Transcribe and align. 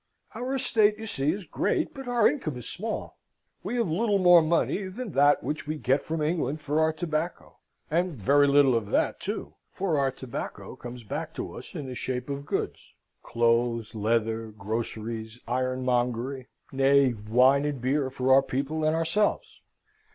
"Our 0.33 0.55
estate, 0.55 0.97
you 0.97 1.05
see, 1.05 1.31
is 1.31 1.45
great, 1.45 1.93
but 1.93 2.07
our 2.07 2.27
income 2.27 2.57
is 2.57 2.67
small. 2.67 3.19
We 3.61 3.75
have 3.75 3.87
little 3.87 4.17
more 4.17 4.41
money 4.41 4.87
than 4.87 5.11
that 5.11 5.43
which 5.43 5.67
we 5.67 5.77
get 5.77 6.01
from 6.01 6.23
England 6.23 6.59
for 6.59 6.79
our 6.79 6.91
tobacco 6.91 7.57
and 7.91 8.15
very 8.15 8.47
little 8.47 8.73
of 8.73 8.87
that 8.87 9.19
too 9.19 9.53
for 9.69 9.99
our 9.99 10.09
tobacco 10.09 10.75
comes 10.75 11.03
back 11.03 11.35
to 11.35 11.53
us 11.53 11.75
in 11.75 11.85
the 11.85 11.93
shape 11.93 12.31
of 12.31 12.47
goods, 12.47 12.95
clothes, 13.21 13.93
leather, 13.93 14.47
groceries, 14.47 15.39
ironmongery, 15.47 16.47
nay, 16.71 17.13
wine 17.13 17.63
and 17.65 17.79
beer 17.79 18.09
for 18.09 18.33
our 18.33 18.41
people 18.41 18.83
and 18.83 18.95
ourselves. 18.95 19.61